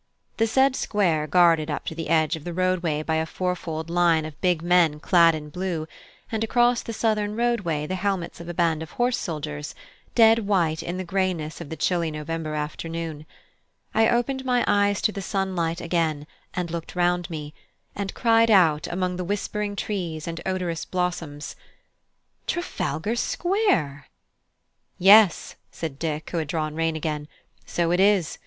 [0.37, 3.87] The said square guarded up to the edge of the roadway by a four fold
[3.91, 5.87] line of big men clad in blue,
[6.31, 9.75] and across the southern roadway the helmets of a band of horse soldiers,
[10.15, 13.27] dead white in the greyness of the chilly November afternoon
[13.93, 16.25] I opened my eyes to the sunlight again
[16.55, 17.53] and looked round me,
[17.95, 21.55] and cried out among the whispering trees and odorous blossoms,
[22.47, 24.07] "Trafalgar Square!"
[24.97, 27.27] "Yes," said Dick, who had drawn rein again,
[27.67, 28.39] "so it is.